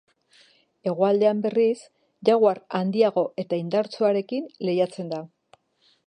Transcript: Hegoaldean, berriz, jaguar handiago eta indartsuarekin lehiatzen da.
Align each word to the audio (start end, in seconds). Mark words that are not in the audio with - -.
Hegoaldean, 0.91 1.41
berriz, 1.41 1.83
jaguar 2.29 2.61
handiago 2.79 3.23
eta 3.43 3.59
indartsuarekin 3.65 4.49
lehiatzen 4.69 5.13
da. 5.13 5.21